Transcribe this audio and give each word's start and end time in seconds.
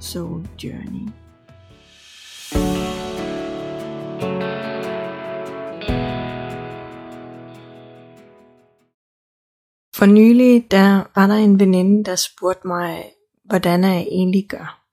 Soul 0.00 0.48
Journey. 0.64 1.08
For 9.96 10.06
nylig, 10.06 10.70
der 10.70 11.04
var 11.14 11.26
der 11.26 11.34
en 11.34 11.60
veninde, 11.60 12.04
der 12.04 12.16
spurgte 12.16 12.66
mig, 12.66 13.04
hvordan 13.44 13.84
jeg 13.84 14.06
egentlig 14.10 14.46
gør. 14.48 14.86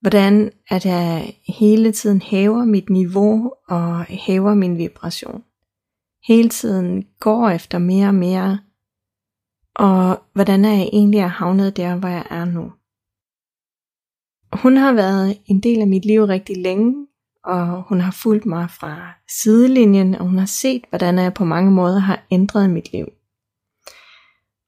Hvordan 0.00 0.52
at 0.70 0.86
jeg 0.86 1.36
hele 1.58 1.92
tiden 1.92 2.22
hæver 2.22 2.64
mit 2.64 2.90
niveau 2.90 3.52
og 3.68 4.04
hæver 4.04 4.54
min 4.54 4.78
vibration. 4.78 5.44
Hele 6.26 6.48
tiden 6.48 7.06
går 7.20 7.48
efter 7.48 7.78
mere 7.78 8.08
og 8.08 8.14
mere. 8.14 8.58
Og 9.74 10.22
hvordan 10.32 10.64
er 10.64 10.72
jeg 10.72 10.88
egentlig 10.92 11.20
er 11.20 11.26
havnet 11.26 11.76
der, 11.76 11.96
hvor 11.96 12.08
jeg 12.08 12.26
er 12.30 12.44
nu. 12.44 12.72
Hun 14.52 14.76
har 14.76 14.92
været 14.92 15.38
en 15.46 15.60
del 15.60 15.80
af 15.80 15.86
mit 15.86 16.04
liv 16.04 16.24
rigtig 16.24 16.56
længe, 16.56 17.06
og 17.44 17.82
hun 17.88 18.00
har 18.00 18.10
fulgt 18.10 18.46
mig 18.46 18.70
fra 18.70 19.12
sidelinjen, 19.42 20.14
og 20.14 20.26
hun 20.26 20.38
har 20.38 20.46
set, 20.46 20.84
hvordan 20.88 21.18
jeg 21.18 21.34
på 21.34 21.44
mange 21.44 21.70
måder 21.70 21.98
har 21.98 22.26
ændret 22.30 22.70
mit 22.70 22.92
liv. 22.92 23.06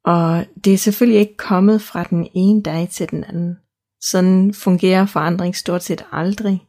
Og 0.04 0.46
det 0.64 0.72
er 0.72 0.78
selvfølgelig 0.78 1.20
ikke 1.20 1.36
kommet 1.36 1.82
fra 1.82 2.04
den 2.04 2.28
ene 2.34 2.62
dag 2.62 2.88
til 2.88 3.10
den 3.10 3.24
anden. 3.24 3.56
Sådan 4.00 4.54
fungerer 4.54 5.06
forandring 5.06 5.56
stort 5.56 5.82
set 5.82 6.04
aldrig. 6.12 6.66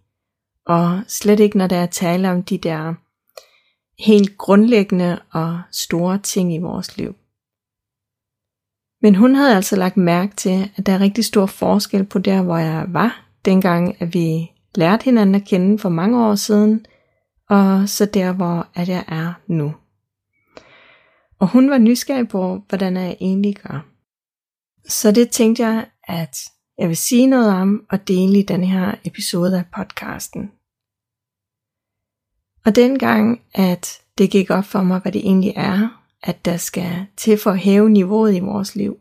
Og 0.66 1.02
slet 1.08 1.40
ikke 1.40 1.58
når 1.58 1.68
der 1.68 1.76
er 1.76 1.86
tale 1.86 2.32
om 2.32 2.44
de 2.44 2.58
der 2.58 2.94
helt 4.00 4.38
grundlæggende 4.38 5.20
og 5.32 5.62
store 5.72 6.18
ting 6.18 6.56
i 6.56 6.58
vores 6.58 6.98
liv. 6.98 7.16
Men 9.06 9.16
hun 9.16 9.36
havde 9.36 9.56
altså 9.56 9.76
lagt 9.76 9.98
mærke 9.98 10.36
til, 10.36 10.72
at 10.76 10.86
der 10.86 10.94
er 10.94 11.00
rigtig 11.00 11.26
stor 11.26 11.46
forskel 11.46 12.06
på 12.06 12.20
der, 12.20 12.42
hvor 12.42 12.58
jeg 12.58 12.86
var, 12.88 13.26
dengang 13.46 14.02
at 14.02 14.14
vi 14.14 14.52
lærte 14.76 15.04
hinanden 15.04 15.36
at 15.36 15.46
kende 15.46 15.80
for 15.80 15.90
mange 15.90 16.26
år 16.26 16.36
siden, 16.36 16.86
og 17.50 17.90
så 17.90 18.06
der, 18.06 18.34
hvor 18.34 18.68
at 18.74 18.90
jeg 18.90 19.04
er 19.08 19.34
nu. 19.48 19.76
Og 21.40 21.48
hun 21.48 21.70
var 21.70 21.78
nysgerrig 21.78 22.28
på, 22.28 22.62
hvordan 22.70 22.98
jeg 22.98 23.18
egentlig 23.22 23.56
gør. 23.56 23.86
Så 24.88 25.12
det 25.12 25.30
tænkte 25.30 25.66
jeg, 25.66 25.86
at 26.04 26.38
jeg 26.78 26.88
vil 26.88 26.98
sige 26.98 27.28
noget 27.28 27.50
om 27.50 27.86
og 27.90 28.08
dele 28.08 28.40
i 28.40 28.44
den 28.44 28.64
her 28.64 28.96
episode 29.04 29.58
af 29.58 29.66
podcasten. 29.76 30.52
Og 32.66 32.76
dengang, 32.76 33.42
at 33.54 34.02
det 34.18 34.32
gik 34.32 34.50
op 34.50 34.66
for 34.66 34.84
mig, 34.84 35.00
hvad 35.00 35.12
det 35.12 35.22
egentlig 35.22 35.54
er, 35.56 36.05
at 36.26 36.46
der 36.46 36.58
skal 36.58 37.06
til 37.18 37.38
for 37.38 37.52
at 37.52 37.60
hæve 37.60 37.90
niveauet 37.90 38.36
i 38.36 38.40
vores 38.40 38.76
liv, 38.76 38.98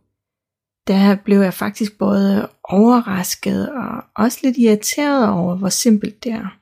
der 0.86 1.16
blev 1.24 1.40
jeg 1.40 1.54
faktisk 1.54 1.98
både 1.98 2.48
overrasket 2.64 3.72
og 3.72 4.04
også 4.16 4.38
lidt 4.42 4.56
irriteret 4.58 5.28
over, 5.28 5.56
hvor 5.56 5.68
simpelt 5.68 6.24
det 6.24 6.32
er. 6.32 6.58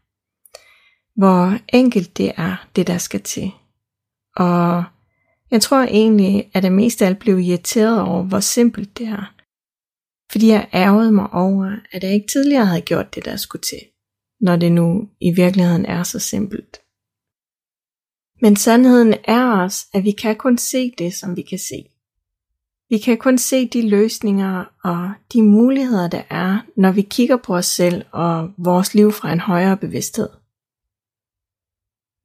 Hvor 1.17 1.59
enkelt 1.73 2.17
det 2.17 2.33
er, 2.37 2.69
det 2.77 2.87
der 2.87 2.99
skal 2.99 3.21
til. 3.21 3.51
Og 4.37 4.85
jeg 5.51 5.63
tror 5.63 5.83
egentlig, 5.83 6.51
at 6.55 6.65
jeg 6.65 6.73
mest 6.73 7.03
af 7.03 7.07
alt 7.07 7.19
blev 7.19 7.39
irriteret 7.39 8.01
over, 8.01 8.23
hvor 8.23 8.41
simpelt 8.41 8.99
det 8.99 9.09
er. 9.09 9.35
Fordi 10.33 10.49
jeg 10.49 10.69
ærgede 10.75 11.13
mig 11.13 11.33
over, 11.33 11.77
at 11.93 12.05
jeg 12.05 12.13
ikke 12.13 12.29
tidligere 12.33 12.67
havde 12.67 12.81
gjort 12.83 13.15
det, 13.15 13.25
der 13.25 13.37
skulle 13.37 13.63
til. 13.63 13.81
Når 14.41 14.57
det 14.57 14.73
nu 14.73 15.09
i 15.21 15.33
virkeligheden 15.37 15.87
er 15.87 16.03
så 16.03 16.19
simpelt. 16.19 16.81
Men 18.43 18.57
sandheden 18.57 19.15
er 19.25 19.47
også, 19.47 19.87
at 19.95 20.05
vi 20.05 20.11
kan 20.11 20.37
kun 20.37 20.59
se 20.59 20.93
det, 20.99 21.15
som 21.15 21.37
vi 21.37 21.43
kan 21.43 21.59
se. 21.59 21.89
Vi 22.91 22.99
kan 22.99 23.19
kun 23.19 23.39
se 23.39 23.69
de 23.69 23.89
løsninger 23.89 24.65
og 24.85 25.13
de 25.33 25.43
muligheder, 25.43 26.09
der 26.09 26.23
er, 26.31 26.59
når 26.77 26.93
vi 26.93 27.03
kigger 27.03 27.37
på 27.37 27.57
os 27.57 27.67
selv 27.67 28.05
og 28.13 28.51
vores 28.57 28.95
liv 28.95 29.13
fra 29.13 29.33
en 29.33 29.41
højere 29.41 29.77
bevidsthed. 29.77 30.29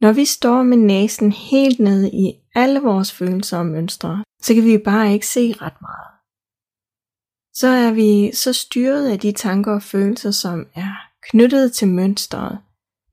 Når 0.01 0.11
vi 0.11 0.25
står 0.25 0.63
med 0.63 0.77
næsen 0.77 1.31
helt 1.31 1.79
nede 1.79 2.09
i 2.11 2.33
alle 2.55 2.79
vores 2.79 3.11
følelser 3.11 3.57
og 3.57 3.65
mønstre, 3.65 4.23
så 4.41 4.53
kan 4.53 4.65
vi 4.65 4.77
bare 4.77 5.13
ikke 5.13 5.27
se 5.27 5.53
ret 5.61 5.81
meget. 5.81 6.11
Så 7.53 7.67
er 7.67 7.91
vi 7.91 8.31
så 8.35 8.53
styret 8.53 9.11
af 9.11 9.19
de 9.19 9.31
tanker 9.31 9.73
og 9.73 9.83
følelser, 9.83 10.31
som 10.31 10.67
er 10.75 10.93
knyttet 11.29 11.73
til 11.73 11.87
mønstret, 11.87 12.59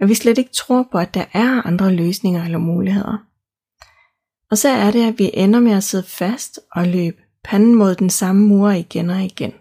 at 0.00 0.09
vi 0.09 0.15
slet 0.15 0.38
ikke 0.38 0.53
tror 0.53 0.88
på, 0.93 0.99
at 0.99 1.15
der 1.15 1.25
er 1.32 1.66
andre 1.66 1.93
løsninger 1.93 2.44
eller 2.44 2.59
muligheder. 2.59 3.19
Og 4.50 4.59
så 4.59 4.69
er 4.69 4.91
det, 4.91 5.09
at 5.09 5.19
vi 5.19 5.31
ender 5.34 5.60
med 5.60 5.72
at 5.72 5.84
sidde 5.84 6.05
fast 6.05 6.60
og 6.72 6.87
løbe 6.87 7.16
panden 7.44 7.75
mod 7.75 7.94
den 7.94 8.10
samme 8.10 8.47
mur 8.47 8.71
igen 8.71 9.10
og 9.10 9.22
igen. 9.22 9.53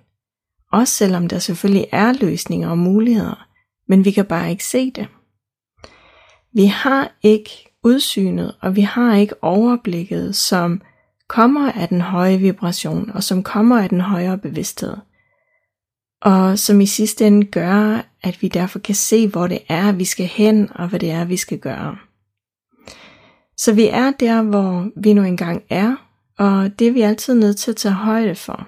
Også 0.72 0.96
selvom 0.96 1.28
der 1.28 1.40
selvfølgelig 1.40 1.88
er 1.92 2.14
løsninger 2.14 2.70
og 2.70 2.78
muligheder, 2.78 3.48
men 3.88 4.06
vi 4.06 4.12
kan 4.12 4.26
bare 4.26 4.50
ikke 4.52 4.66
se 4.66 4.92
det. 4.92 5.08
Vi 6.54 6.66
har 6.66 7.12
ikke 7.24 7.50
udsynet, 7.84 8.56
og 8.62 8.76
vi 8.76 8.82
har 8.82 9.16
ikke 9.16 9.44
overblikket, 9.44 10.36
som 10.36 10.82
kommer 11.28 11.72
af 11.72 11.88
den 11.88 12.02
høje 12.02 12.38
vibration, 12.38 13.12
og 13.12 13.24
som 13.24 13.44
kommer 13.44 13.82
af 13.82 13.90
den 13.90 14.02
højere 14.02 14.38
bevidsthed. 14.38 14.94
Og 16.24 16.60
som 16.60 16.82
i 16.82 16.86
sidste 16.86 17.28
ende 17.28 17.46
gør, 17.46 18.02
at 18.24 18.42
vi 18.42 18.48
derfor 18.48 18.80
kan 18.80 18.96
se, 18.96 19.28
hvor 19.28 19.48
det 19.48 19.60
er, 19.70 19.92
vi 19.92 20.06
skal 20.06 20.26
hen, 20.26 20.70
og 20.76 20.88
hvad 20.88 21.00
det 21.00 21.12
er, 21.12 21.26
vi 21.26 21.38
skal 21.38 21.60
gøre. 21.60 21.98
Så 23.58 23.74
vi 23.74 23.88
er 23.88 24.12
der, 24.12 24.42
hvor 24.42 24.90
vi 24.96 25.14
nu 25.14 25.24
engang 25.24 25.64
er, 25.70 25.96
og 26.38 26.80
det 26.80 26.88
er 26.88 26.92
vi 26.92 27.02
altid 27.02 27.36
nødt 27.36 27.58
til 27.58 27.72
at 27.72 27.78
tage 27.78 27.94
højde 27.94 28.36
for. 28.36 28.68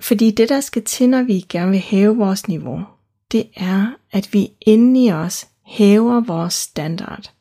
Fordi 0.00 0.30
det, 0.30 0.48
der 0.48 0.60
skal 0.60 0.84
til, 0.84 1.08
når 1.08 1.22
vi 1.22 1.44
gerne 1.48 1.70
vil 1.70 1.80
hæve 1.80 2.16
vores 2.16 2.48
niveau, 2.48 2.80
det 3.32 3.46
er, 3.56 3.86
at 4.12 4.28
vi 4.32 4.50
inde 4.60 5.04
i 5.04 5.12
os 5.12 5.48
hæver 5.66 6.20
vores 6.20 6.54
standard. 6.54 7.32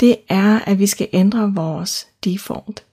Det 0.00 0.16
er, 0.28 0.58
at 0.58 0.78
vi 0.78 0.86
skal 0.86 1.08
ændre 1.12 1.54
vores 1.54 2.08
default. 2.24 2.84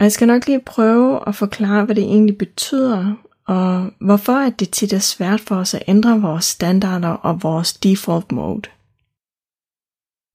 Og 0.00 0.04
jeg 0.04 0.12
skal 0.12 0.28
nok 0.28 0.46
lige 0.46 0.60
prøve 0.60 1.28
at 1.28 1.34
forklare, 1.34 1.84
hvad 1.84 1.94
det 1.94 2.04
egentlig 2.04 2.38
betyder, 2.38 3.14
og 3.46 3.90
hvorfor 4.00 4.32
at 4.32 4.60
det 4.60 4.70
tit 4.70 4.92
er 4.92 4.98
svært 4.98 5.40
for 5.40 5.56
os 5.56 5.74
at 5.74 5.82
ændre 5.88 6.20
vores 6.20 6.44
standarder 6.44 7.08
og 7.08 7.42
vores 7.42 7.72
default 7.72 8.32
mode. 8.32 8.70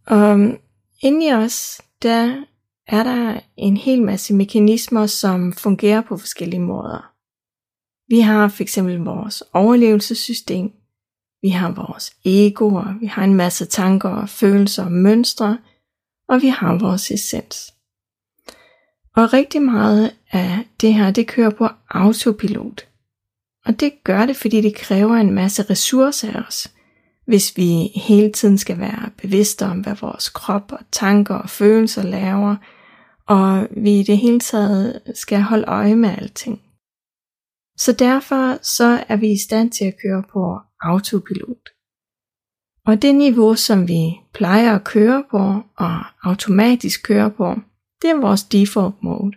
Og 0.08 0.40
inde 1.02 1.28
i 1.28 1.34
os, 1.34 1.82
der 2.02 2.44
er 2.88 3.04
der 3.04 3.40
en 3.58 3.78
hel 3.78 4.02
masse 4.02 4.34
mekanismer, 4.34 5.06
som 5.06 5.54
fungerer 5.54 6.02
på 6.02 6.18
forskellige 6.18 6.62
måder. 6.62 7.12
Vi 8.10 8.20
har 8.20 8.48
for 8.48 8.64
eksempel 8.64 8.98
vores 8.98 9.44
overlevelsessystem, 9.54 10.72
vi 11.42 11.50
har 11.50 11.72
vores 11.72 12.16
egoer, 12.26 13.00
vi 13.00 13.06
har 13.06 13.24
en 13.24 13.34
masse 13.34 13.66
tanker, 13.66 14.26
følelser 14.26 14.86
og 14.86 14.92
mønstre, 14.92 15.58
og 16.30 16.42
vi 16.42 16.48
har 16.48 16.78
vores 16.80 17.12
essens. 17.12 17.75
Og 19.16 19.34
rigtig 19.34 19.62
meget 19.62 20.12
af 20.32 20.66
det 20.82 20.94
her, 20.94 21.12
det 21.12 21.28
kører 21.28 21.50
på 21.50 21.68
autopilot. 21.90 22.88
Og 23.66 23.80
det 23.80 23.94
gør 24.04 24.26
det, 24.26 24.36
fordi 24.36 24.62
det 24.62 24.76
kræver 24.76 25.16
en 25.16 25.32
masse 25.32 25.64
ressourcer 25.64 26.32
af 26.34 26.42
os, 26.48 26.72
hvis 27.26 27.58
vi 27.58 27.92
hele 27.96 28.32
tiden 28.32 28.58
skal 28.58 28.80
være 28.80 29.10
bevidste 29.22 29.66
om, 29.66 29.80
hvad 29.80 29.96
vores 30.02 30.30
krop 30.30 30.72
og 30.72 30.80
tanker 30.92 31.36
og 31.36 31.50
følelser 31.50 32.04
laver, 32.04 32.56
og 33.28 33.68
vi 33.72 34.00
i 34.00 34.04
det 34.04 34.18
hele 34.18 34.40
taget 34.40 35.02
skal 35.16 35.42
holde 35.42 35.66
øje 35.68 35.96
med 35.96 36.10
alting. 36.10 36.62
Så 37.78 37.92
derfor 37.92 38.64
så 38.64 39.04
er 39.10 39.16
vi 39.16 39.32
i 39.32 39.38
stand 39.48 39.72
til 39.72 39.86
at 39.86 39.96
køre 40.04 40.24
på 40.34 40.60
autopilot. 40.82 41.70
Og 42.86 43.02
det 43.02 43.16
niveau, 43.16 43.56
som 43.56 43.88
vi 43.88 44.14
plejer 44.34 44.76
at 44.76 44.84
køre 44.84 45.24
på 45.32 45.62
og 45.76 46.00
automatisk 46.24 47.04
køre 47.04 47.32
på, 47.32 47.56
det 48.02 48.10
er 48.10 48.22
vores 48.22 48.44
default 48.44 49.04
mode. 49.04 49.32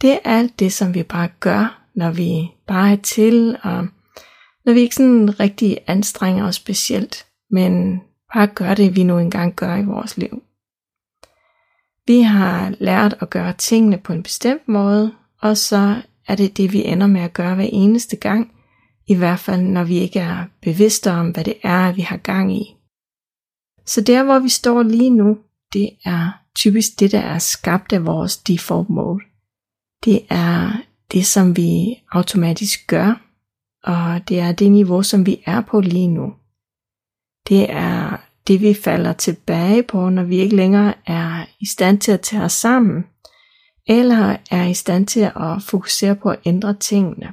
Det 0.00 0.12
er 0.12 0.18
alt 0.24 0.58
det, 0.58 0.72
som 0.72 0.94
vi 0.94 1.02
bare 1.02 1.28
gør, 1.40 1.82
når 1.94 2.10
vi 2.10 2.50
bare 2.66 2.92
er 2.92 2.96
til, 2.96 3.56
og 3.62 3.88
når 4.64 4.72
vi 4.72 4.80
ikke 4.80 4.94
sådan 4.94 5.40
rigtig 5.40 5.78
anstrenger 5.86 6.44
os 6.46 6.54
specielt, 6.54 7.26
men 7.50 8.00
bare 8.34 8.46
gør 8.46 8.74
det, 8.74 8.96
vi 8.96 9.02
nu 9.02 9.18
engang 9.18 9.54
gør 9.54 9.76
i 9.76 9.84
vores 9.84 10.16
liv. 10.16 10.42
Vi 12.06 12.20
har 12.20 12.74
lært 12.78 13.16
at 13.20 13.30
gøre 13.30 13.52
tingene 13.52 13.98
på 13.98 14.12
en 14.12 14.22
bestemt 14.22 14.68
måde, 14.68 15.14
og 15.40 15.56
så 15.56 16.02
er 16.28 16.36
det 16.36 16.56
det, 16.56 16.72
vi 16.72 16.84
ender 16.84 17.06
med 17.06 17.20
at 17.20 17.32
gøre 17.32 17.54
hver 17.54 17.68
eneste 17.72 18.16
gang, 18.16 18.52
i 19.06 19.14
hvert 19.14 19.38
fald 19.38 19.62
når 19.62 19.84
vi 19.84 19.98
ikke 19.98 20.18
er 20.18 20.44
bevidste 20.62 21.10
om, 21.10 21.30
hvad 21.30 21.44
det 21.44 21.54
er, 21.62 21.92
vi 21.92 22.00
har 22.00 22.16
gang 22.16 22.56
i. 22.56 22.76
Så 23.86 24.00
der, 24.00 24.22
hvor 24.22 24.38
vi 24.38 24.48
står 24.48 24.82
lige 24.82 25.10
nu, 25.10 25.38
det 25.72 25.90
er 26.04 26.39
typisk 26.56 27.00
det, 27.00 27.12
der 27.12 27.20
er 27.20 27.38
skabt 27.38 27.92
af 27.92 28.06
vores 28.06 28.36
default 28.36 28.90
mode. 28.90 29.24
Det 30.04 30.26
er 30.30 30.72
det, 31.12 31.26
som 31.26 31.56
vi 31.56 32.02
automatisk 32.12 32.86
gør, 32.86 33.26
og 33.84 34.28
det 34.28 34.40
er 34.40 34.52
det 34.52 34.72
niveau, 34.72 35.02
som 35.02 35.26
vi 35.26 35.42
er 35.46 35.60
på 35.60 35.80
lige 35.80 36.08
nu. 36.08 36.34
Det 37.48 37.70
er 37.70 38.16
det, 38.46 38.60
vi 38.60 38.74
falder 38.74 39.12
tilbage 39.12 39.82
på, 39.82 40.08
når 40.08 40.24
vi 40.24 40.36
ikke 40.36 40.56
længere 40.56 40.94
er 41.06 41.46
i 41.60 41.66
stand 41.66 42.00
til 42.00 42.12
at 42.12 42.20
tage 42.20 42.42
os 42.42 42.52
sammen, 42.52 43.04
eller 43.86 44.36
er 44.50 44.66
i 44.66 44.74
stand 44.74 45.06
til 45.06 45.20
at 45.20 45.62
fokusere 45.62 46.16
på 46.16 46.30
at 46.30 46.40
ændre 46.44 46.74
tingene. 46.74 47.32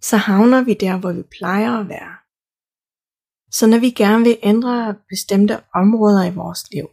Så 0.00 0.16
havner 0.16 0.62
vi 0.62 0.74
der, 0.74 0.96
hvor 0.98 1.12
vi 1.12 1.22
plejer 1.38 1.72
at 1.72 1.88
være. 1.88 2.14
Så 3.50 3.66
når 3.66 3.78
vi 3.78 3.90
gerne 3.90 4.24
vil 4.24 4.38
ændre 4.42 4.94
bestemte 5.08 5.60
områder 5.74 6.24
i 6.24 6.34
vores 6.34 6.70
liv, 6.72 6.86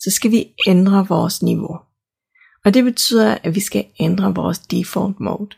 så 0.00 0.10
skal 0.10 0.30
vi 0.30 0.54
ændre 0.66 1.08
vores 1.08 1.42
niveau. 1.42 1.78
Og 2.64 2.74
det 2.74 2.84
betyder, 2.84 3.38
at 3.42 3.54
vi 3.54 3.60
skal 3.60 3.86
ændre 4.00 4.34
vores 4.34 4.58
default 4.58 5.20
mode. 5.20 5.50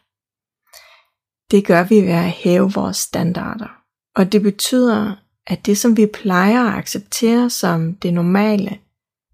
Det 1.50 1.66
gør 1.66 1.84
vi 1.84 1.96
ved 1.96 2.12
at 2.12 2.30
hæve 2.30 2.72
vores 2.72 2.96
standarder. 2.96 3.68
Og 4.14 4.32
det 4.32 4.42
betyder, 4.42 5.16
at 5.46 5.66
det 5.66 5.78
som 5.78 5.96
vi 5.96 6.06
plejer 6.06 6.64
at 6.64 6.78
acceptere 6.78 7.50
som 7.50 7.94
det 7.94 8.14
normale, 8.14 8.78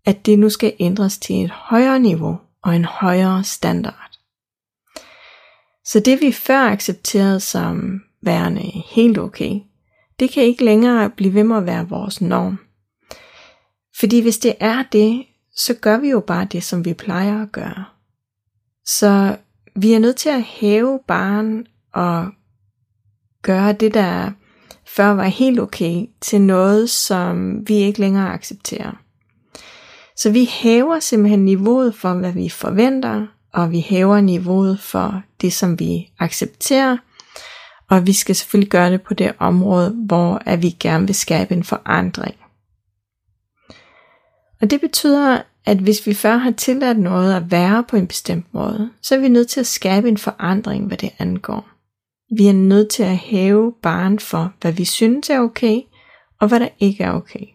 at 0.06 0.26
det 0.26 0.38
nu 0.38 0.50
skal 0.50 0.76
ændres 0.81 1.19
til 1.19 1.44
et 1.44 1.50
højere 1.50 2.00
niveau 2.00 2.40
og 2.62 2.76
en 2.76 2.84
højere 2.84 3.44
standard. 3.44 4.19
Så 5.84 6.00
det 6.00 6.20
vi 6.20 6.32
før 6.32 6.61
accepterede 6.61 7.40
som 7.40 8.00
værende 8.22 8.82
helt 8.90 9.19
okay, 9.19 9.61
det 10.20 10.31
kan 10.31 10.43
ikke 10.43 10.64
længere 10.64 11.11
blive 11.11 11.34
ved 11.34 11.44
med 11.44 11.56
at 11.56 11.66
være 11.66 11.88
vores 11.88 12.20
norm. 12.20 12.58
Fordi 13.99 14.21
hvis 14.21 14.39
det 14.39 14.55
er 14.61 14.83
det, 14.93 15.25
så 15.56 15.75
gør 15.75 15.99
vi 15.99 16.11
jo 16.11 16.21
bare 16.21 16.45
det, 16.45 16.65
som 16.65 16.85
vi 16.85 16.95
plejer 16.95 17.43
at 17.43 17.53
gøre. 17.53 17.85
Så 18.87 19.37
vi 19.77 19.93
er 19.93 19.99
nødt 19.99 20.17
til 20.17 20.29
at 20.29 20.43
hæve 20.43 21.00
barn 21.09 21.67
og 21.95 22.29
gøre 23.43 23.73
det, 23.73 23.95
der 23.95 24.31
før 24.87 25.11
var 25.11 25.25
helt 25.25 25.61
okay, 25.61 26.06
til 26.21 26.41
noget, 26.41 26.91
som 26.91 27.62
vi 27.69 27.75
ikke 27.75 28.00
længere 28.00 28.33
accepterer. 28.33 28.93
Så 30.17 30.31
vi 30.31 30.45
hæver 30.45 31.00
simpelthen 31.00 31.45
niveauet 31.45 31.95
for, 31.95 32.15
hvad 32.15 32.33
vi 32.33 32.49
forventer, 32.49 33.27
og 33.53 33.71
vi 33.71 33.81
hæver 33.81 34.21
niveauet 34.21 34.81
for 34.81 35.23
det, 35.41 35.53
som 35.53 35.79
vi 35.79 36.12
accepterer, 36.19 36.97
og 37.91 38.06
vi 38.06 38.12
skal 38.12 38.35
selvfølgelig 38.35 38.71
gøre 38.71 38.93
det 38.93 39.03
på 39.03 39.15
det 39.15 39.33
område, 39.39 39.91
hvor 39.91 40.43
at 40.47 40.62
vi 40.62 40.71
gerne 40.71 41.06
vil 41.06 41.15
skabe 41.15 41.55
en 41.55 41.65
forandring. 41.65 42.35
Og 44.60 44.70
det 44.70 44.81
betyder, 44.81 45.43
at 45.66 45.78
hvis 45.78 46.06
vi 46.06 46.14
før 46.14 46.37
har 46.37 46.50
tilladt 46.50 46.99
noget 46.99 47.34
at 47.34 47.50
være 47.50 47.84
på 47.88 47.96
en 47.96 48.06
bestemt 48.06 48.55
måde, 48.55 48.90
så 49.02 49.14
er 49.14 49.19
vi 49.19 49.28
nødt 49.28 49.49
til 49.49 49.60
at 49.60 49.66
skabe 49.66 50.08
en 50.08 50.19
forandring, 50.19 50.87
hvad 50.87 50.96
det 50.96 51.10
angår. 51.19 51.69
Vi 52.37 52.46
er 52.46 52.52
nødt 52.52 52.88
til 52.88 53.02
at 53.02 53.16
hæve 53.16 53.75
barn 53.82 54.19
for, 54.19 54.52
hvad 54.60 54.72
vi 54.72 54.84
synes 54.84 55.31
er 55.31 55.40
okay, 55.40 55.81
og 56.40 56.49
hvad 56.49 56.60
der 56.60 56.69
ikke 56.78 57.05
er 57.05 57.12
okay. 57.12 57.46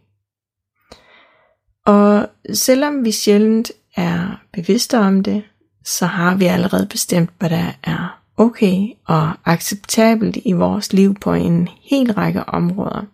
Og 1.85 2.29
selvom 2.53 3.05
vi 3.05 3.11
sjældent 3.11 3.71
er 3.95 4.41
bevidste 4.53 4.99
om 4.99 5.23
det, 5.23 5.43
så 5.85 6.05
har 6.05 6.35
vi 6.35 6.45
allerede 6.45 6.87
bestemt, 6.87 7.29
hvad 7.39 7.49
der 7.49 7.71
er 7.83 8.21
okay 8.37 8.87
og 9.05 9.31
acceptabelt 9.45 10.37
i 10.45 10.51
vores 10.51 10.93
liv 10.93 11.15
på 11.15 11.33
en 11.33 11.67
hel 11.81 12.13
række 12.13 12.43
områder. 12.43 13.05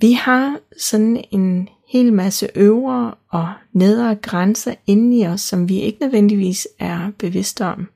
Vi 0.00 0.12
har 0.12 0.58
sådan 0.78 1.24
en 1.30 1.68
hel 1.92 2.12
masse 2.12 2.48
øvre 2.54 3.14
og 3.28 3.52
nedre 3.72 4.14
grænser 4.16 4.74
inde 4.86 5.18
i 5.18 5.26
os, 5.26 5.40
som 5.40 5.68
vi 5.68 5.80
ikke 5.80 5.98
nødvendigvis 6.00 6.68
er 6.78 7.10
bevidste 7.18 7.64
om. 7.64 7.88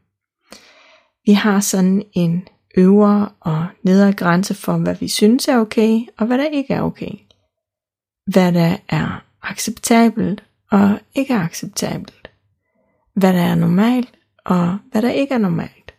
Vi 1.27 1.33
har 1.33 1.61
sådan 1.61 2.03
en 2.13 2.49
øvre 2.77 3.29
og 3.41 3.67
nedre 3.83 4.13
grænse 4.13 4.55
for, 4.55 4.79
hvad 4.79 4.95
vi 4.95 5.09
synes 5.09 5.49
er 5.49 5.59
okay, 5.59 6.01
og 6.19 6.27
hvad 6.27 6.39
der 6.39 6.49
ikke 6.49 6.75
er 6.75 6.83
okay. 6.83 7.13
Hvad 8.27 8.53
der 8.53 8.77
er 8.89 9.25
acceptabelt 9.43 10.45
og 10.71 10.99
ikke 11.15 11.35
er 11.35 11.41
acceptabelt. 11.41 12.31
Hvad 13.15 13.33
der 13.33 13.43
er 13.43 13.55
normalt 13.55 14.19
og 14.45 14.79
hvad 14.91 15.03
der 15.03 15.11
ikke 15.11 15.35
er 15.35 15.39
normalt. 15.39 15.95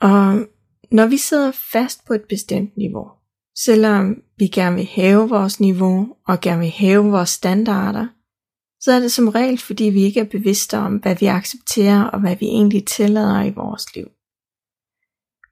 Og 0.00 0.46
når 0.90 1.06
vi 1.06 1.16
sidder 1.16 1.52
fast 1.52 2.04
på 2.06 2.14
et 2.14 2.24
bestemt 2.28 2.76
niveau, 2.76 3.10
selvom 3.58 4.22
vi 4.42 4.46
gerne 4.46 4.76
vil 4.76 4.86
hæve 4.86 5.28
vores 5.28 5.60
niveau 5.60 6.16
og 6.26 6.40
gerne 6.40 6.60
vil 6.60 6.70
hæve 6.70 7.10
vores 7.10 7.30
standarder, 7.30 8.06
så 8.80 8.92
er 8.92 9.00
det 9.00 9.12
som 9.12 9.28
regel, 9.28 9.58
fordi 9.58 9.84
vi 9.84 10.02
ikke 10.02 10.20
er 10.20 10.24
bevidste 10.24 10.78
om, 10.78 10.96
hvad 10.96 11.16
vi 11.16 11.26
accepterer 11.26 12.04
og 12.04 12.20
hvad 12.20 12.36
vi 12.36 12.46
egentlig 12.46 12.86
tillader 12.86 13.42
i 13.42 13.50
vores 13.50 13.96
liv. 13.96 14.06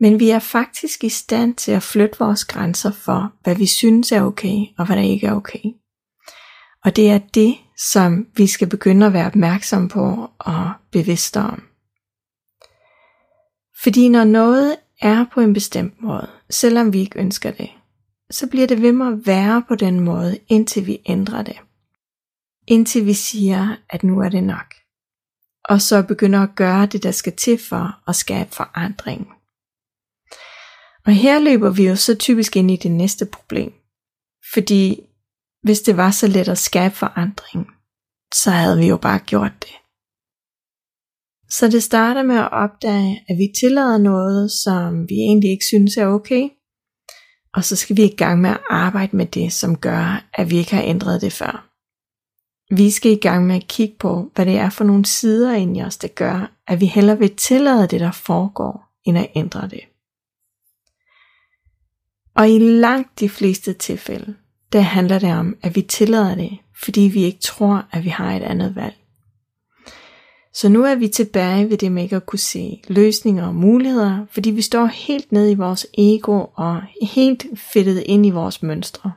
Men 0.01 0.21
vi 0.21 0.31
er 0.31 0.39
faktisk 0.39 1.05
i 1.05 1.09
stand 1.09 1.55
til 1.55 1.73
at 1.73 1.83
flytte 1.83 2.19
vores 2.19 2.45
grænser 2.45 2.93
for, 2.93 3.33
hvad 3.43 3.55
vi 3.55 3.67
synes 3.67 4.13
er 4.13 4.23
okay 4.23 4.59
og 4.79 4.87
hvad 4.87 4.97
der 4.97 5.03
ikke 5.03 5.27
er 5.27 5.35
okay. 5.35 5.65
Og 6.85 6.97
det 6.97 7.11
er 7.11 7.19
det, 7.19 7.55
som 7.93 8.27
vi 8.37 8.47
skal 8.47 8.69
begynde 8.69 9.07
at 9.07 9.13
være 9.13 9.27
opmærksom 9.27 9.89
på 9.89 10.31
og 10.39 10.71
bevidste 10.93 11.41
om. 11.41 11.63
Fordi 13.83 14.09
når 14.09 14.25
noget 14.25 14.77
er 15.01 15.25
på 15.35 15.41
en 15.41 15.53
bestemt 15.53 16.03
måde, 16.03 16.31
selvom 16.51 16.93
vi 16.93 17.01
ikke 17.01 17.19
ønsker 17.19 17.51
det, 17.51 17.71
så 18.31 18.47
bliver 18.47 18.67
det 18.67 18.83
ved 18.83 18.93
med 18.93 19.07
at 19.07 19.27
være 19.27 19.63
på 19.69 19.75
den 19.75 20.01
måde, 20.01 20.39
indtil 20.49 20.87
vi 20.87 20.99
ændrer 21.07 21.43
det 21.43 21.57
indtil 22.71 23.07
vi 23.07 23.15
siger, 23.15 23.77
at 23.91 24.03
nu 24.05 24.21
er 24.21 24.29
det 24.29 24.45
nok. 24.45 24.75
Og 25.65 25.81
så 25.81 26.03
begynder 26.03 26.41
at 26.43 26.57
gøre 26.57 26.87
det, 26.87 27.03
der 27.03 27.11
skal 27.11 27.37
til 27.37 27.59
for 27.59 28.09
at 28.09 28.17
skabe 28.17 28.51
forandring. 28.51 29.29
Og 31.07 31.13
her 31.13 31.39
løber 31.39 31.71
vi 31.71 31.89
jo 31.89 31.97
så 31.97 32.15
typisk 32.15 32.57
ind 32.57 32.71
i 32.71 32.77
det 32.77 32.91
næste 32.91 33.27
problem. 33.27 33.73
Fordi 34.53 35.01
hvis 35.63 35.81
det 35.81 35.97
var 35.97 36.11
så 36.11 36.27
let 36.27 36.49
at 36.49 36.59
skabe 36.59 36.95
forandring, 36.95 37.67
så 38.35 38.51
havde 38.51 38.79
vi 38.79 38.87
jo 38.87 38.97
bare 38.97 39.19
gjort 39.19 39.53
det. 39.61 39.75
Så 41.49 41.69
det 41.69 41.83
starter 41.83 42.23
med 42.23 42.37
at 42.37 42.53
opdage, 42.53 43.25
at 43.29 43.37
vi 43.39 43.53
tillader 43.61 43.99
noget, 43.99 44.51
som 44.51 45.09
vi 45.09 45.15
egentlig 45.15 45.51
ikke 45.51 45.65
synes 45.65 45.97
er 45.97 46.07
okay. 46.07 46.49
Og 47.55 47.65
så 47.65 47.77
skal 47.77 47.97
vi 47.97 48.05
i 48.05 48.17
gang 48.17 48.41
med 48.41 48.51
at 48.51 48.61
arbejde 48.71 49.17
med 49.17 49.27
det, 49.27 49.53
som 49.53 49.77
gør, 49.77 50.25
at 50.35 50.51
vi 50.51 50.57
ikke 50.57 50.75
har 50.75 50.83
ændret 50.83 51.21
det 51.21 51.33
før. 51.33 51.67
Vi 52.75 52.91
skal 52.91 53.13
i 53.13 53.17
gang 53.17 53.47
med 53.47 53.57
at 53.57 53.69
kigge 53.69 53.95
på, 53.99 54.31
hvad 54.35 54.47
det 54.47 54.57
er 54.57 54.71
for 54.71 54.85
nogle 54.85 55.07
sider 55.07 55.55
ind 55.55 55.77
i 55.77 55.83
os, 55.83 55.97
der 55.97 56.09
gør, 56.09 56.53
at 56.67 56.81
vi 56.81 56.87
hellere 56.87 57.19
vil 57.19 57.37
tillade 57.37 57.87
det, 57.87 58.01
der 58.01 58.13
foregår, 58.13 58.91
end 59.05 59.19
at 59.19 59.31
ændre 59.35 59.69
det. 59.69 59.81
Og 62.35 62.51
i 62.51 62.59
langt 62.59 63.21
de 63.21 63.29
fleste 63.29 63.73
tilfælde, 63.73 64.35
der 64.73 64.81
handler 64.81 65.19
det 65.19 65.35
om, 65.35 65.57
at 65.63 65.77
vi 65.77 65.83
tillader 65.83 66.35
det, 66.35 66.59
fordi 66.83 67.01
vi 67.01 67.23
ikke 67.23 67.41
tror, 67.41 67.87
at 67.91 68.05
vi 68.05 68.09
har 68.09 68.33
et 68.33 68.43
andet 68.43 68.77
valg. 68.77 68.97
Så 70.55 70.69
nu 70.69 70.85
er 70.85 70.95
vi 70.95 71.09
tilbage 71.09 71.71
ved 71.71 71.79
det 71.79 71.93
med 71.93 72.03
ikke 72.03 72.17
at 72.17 72.27
kunne 72.27 72.39
se 72.39 72.83
løsninger 72.89 73.47
og 73.47 73.55
muligheder, 73.55 74.27
fordi 74.31 74.51
vi 74.51 74.63
står 74.63 74.87
helt 74.87 75.33
ned 75.33 75.51
i 75.51 75.55
vores 75.55 75.87
ego 75.99 76.47
og 76.55 76.83
helt 77.03 77.47
fedtet 77.73 78.03
ind 78.07 78.27
i 78.27 78.31
vores 78.31 78.63
mønstre. 78.63 79.13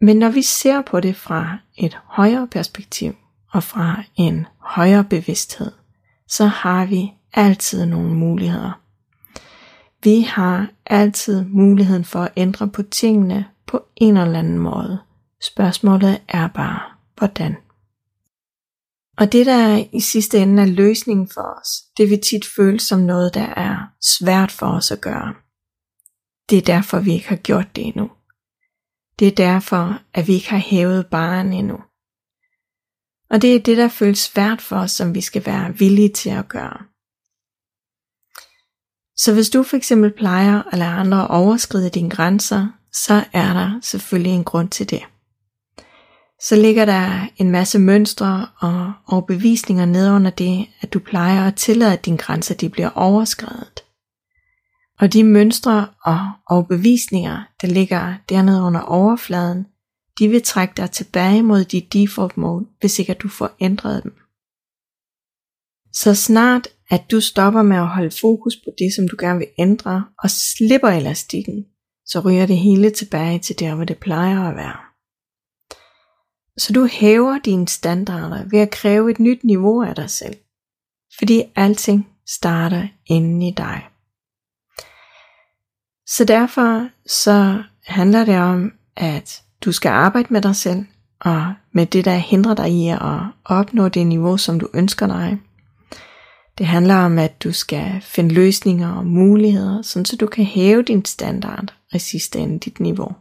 Men 0.00 0.16
når 0.16 0.28
vi 0.28 0.42
ser 0.42 0.82
på 0.82 1.00
det 1.00 1.16
fra 1.16 1.58
et 1.78 1.98
højere 2.04 2.46
perspektiv 2.46 3.12
og 3.52 3.62
fra 3.62 4.02
en 4.16 4.46
højere 4.58 5.04
bevidsthed, 5.04 5.72
så 6.28 6.46
har 6.46 6.86
vi 6.86 7.12
altid 7.32 7.86
nogle 7.86 8.14
muligheder. 8.14 8.80
Vi 10.04 10.20
har 10.20 10.68
altid 10.86 11.44
muligheden 11.44 12.04
for 12.04 12.20
at 12.20 12.32
ændre 12.36 12.68
på 12.68 12.82
tingene 12.82 13.44
på 13.66 13.84
en 13.96 14.16
eller 14.16 14.38
anden 14.38 14.58
måde. 14.58 14.98
Spørgsmålet 15.42 16.20
er 16.28 16.48
bare, 16.48 16.80
hvordan. 17.16 17.56
Og 19.18 19.32
det 19.32 19.46
der 19.46 19.84
i 19.92 20.00
sidste 20.00 20.38
ende 20.38 20.62
er 20.62 20.66
løsningen 20.66 21.28
for 21.28 21.60
os, 21.60 21.68
det 21.96 22.10
vil 22.10 22.20
tit 22.20 22.44
føles 22.56 22.82
som 22.82 23.00
noget, 23.00 23.34
der 23.34 23.46
er 23.46 23.76
svært 24.00 24.52
for 24.52 24.66
os 24.66 24.90
at 24.90 25.00
gøre. 25.00 25.34
Det 26.50 26.58
er 26.58 26.62
derfor, 26.62 27.00
vi 27.00 27.12
ikke 27.12 27.28
har 27.28 27.36
gjort 27.36 27.76
det 27.76 27.86
endnu. 27.86 28.10
Det 29.18 29.28
er 29.28 29.32
derfor, 29.32 30.00
at 30.14 30.26
vi 30.26 30.34
ikke 30.34 30.50
har 30.50 30.58
hævet 30.58 31.06
barn 31.06 31.52
endnu. 31.52 31.78
Og 33.30 33.42
det 33.42 33.56
er 33.56 33.60
det, 33.60 33.76
der 33.76 33.88
føles 33.88 34.18
svært 34.18 34.62
for 34.62 34.76
os, 34.76 34.90
som 34.90 35.14
vi 35.14 35.20
skal 35.20 35.46
være 35.46 35.78
villige 35.78 36.08
til 36.08 36.30
at 36.30 36.48
gøre. 36.48 36.78
Så 39.16 39.34
hvis 39.34 39.50
du 39.50 39.62
for 39.62 39.76
eksempel 39.76 40.12
plejer 40.12 40.62
at 40.62 40.78
lade 40.78 40.90
andre 40.90 41.28
overskride 41.28 41.90
dine 41.90 42.10
grænser, 42.10 42.68
så 42.92 43.24
er 43.32 43.52
der 43.52 43.80
selvfølgelig 43.82 44.32
en 44.32 44.44
grund 44.44 44.68
til 44.68 44.90
det 44.90 45.02
så 46.48 46.56
ligger 46.56 46.84
der 46.84 47.28
en 47.36 47.50
masse 47.50 47.78
mønstre 47.78 48.48
og 48.58 48.92
overbevisninger 49.06 49.84
ned 49.84 50.10
under 50.10 50.30
det, 50.30 50.66
at 50.80 50.92
du 50.92 50.98
plejer 50.98 51.46
at 51.46 51.54
tillade, 51.54 51.92
at 51.92 52.04
dine 52.04 52.18
grænser 52.18 52.54
de 52.54 52.68
bliver 52.68 52.90
overskrevet. 52.90 53.84
Og 54.98 55.12
de 55.12 55.24
mønstre 55.24 55.88
og 56.04 56.18
overbevisninger, 56.50 57.42
der 57.62 57.68
ligger 57.68 58.14
dernede 58.28 58.62
under 58.62 58.80
overfladen, 58.80 59.66
de 60.18 60.28
vil 60.28 60.42
trække 60.42 60.74
dig 60.76 60.90
tilbage 60.90 61.42
mod 61.42 61.64
dit 61.64 61.92
default 61.92 62.36
mode, 62.36 62.66
hvis 62.80 62.98
ikke 62.98 63.12
at 63.12 63.22
du 63.22 63.28
får 63.28 63.50
ændret 63.60 64.02
dem. 64.02 64.14
Så 65.92 66.14
snart 66.14 66.68
at 66.90 67.10
du 67.10 67.20
stopper 67.20 67.62
med 67.62 67.76
at 67.76 67.88
holde 67.88 68.16
fokus 68.20 68.56
på 68.56 68.70
det, 68.78 68.94
som 68.96 69.08
du 69.08 69.16
gerne 69.18 69.38
vil 69.38 69.48
ændre, 69.58 70.04
og 70.18 70.30
slipper 70.30 70.88
elastikken, 70.88 71.64
så 72.06 72.20
ryger 72.20 72.46
det 72.46 72.58
hele 72.58 72.90
tilbage 72.90 73.38
til 73.38 73.58
der, 73.58 73.74
hvor 73.74 73.84
det 73.84 73.98
plejer 73.98 74.48
at 74.48 74.56
være. 74.56 74.93
Så 76.58 76.72
du 76.72 76.86
hæver 76.86 77.38
dine 77.38 77.68
standarder 77.68 78.44
ved 78.44 78.58
at 78.58 78.70
kræve 78.70 79.10
et 79.10 79.20
nyt 79.20 79.44
niveau 79.44 79.82
af 79.82 79.94
dig 79.94 80.10
selv. 80.10 80.36
Fordi 81.18 81.42
alting 81.56 82.08
starter 82.28 82.88
inde 83.06 83.48
i 83.48 83.50
dig. 83.50 83.82
Så 86.06 86.24
derfor 86.24 86.88
så 87.06 87.62
handler 87.86 88.24
det 88.24 88.38
om, 88.38 88.72
at 88.96 89.42
du 89.64 89.72
skal 89.72 89.88
arbejde 89.88 90.28
med 90.30 90.42
dig 90.42 90.56
selv, 90.56 90.84
og 91.20 91.54
med 91.72 91.86
det, 91.86 92.04
der 92.04 92.16
hindrer 92.16 92.54
dig 92.54 92.70
i 92.70 92.88
at 92.88 93.20
opnå 93.44 93.88
det 93.88 94.06
niveau, 94.06 94.36
som 94.36 94.60
du 94.60 94.68
ønsker 94.74 95.06
dig. 95.06 95.38
Det 96.58 96.66
handler 96.66 96.94
om, 96.94 97.18
at 97.18 97.42
du 97.42 97.52
skal 97.52 98.00
finde 98.02 98.34
løsninger 98.34 98.92
og 98.92 99.06
muligheder, 99.06 99.82
sådan 99.82 100.04
så 100.04 100.16
du 100.16 100.26
kan 100.26 100.44
hæve 100.44 100.82
din 100.82 101.04
standard 101.04 101.74
og 101.92 101.96
i 101.96 101.98
sidste 101.98 102.38
ende 102.38 102.58
dit 102.58 102.80
niveau. 102.80 103.12